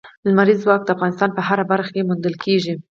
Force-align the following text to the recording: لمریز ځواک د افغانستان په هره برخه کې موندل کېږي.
لمریز 0.27 0.59
ځواک 0.63 0.81
د 0.85 0.89
افغانستان 0.95 1.29
په 1.33 1.41
هره 1.47 1.63
برخه 1.71 1.89
کې 1.95 2.07
موندل 2.07 2.35
کېږي. 2.43 2.73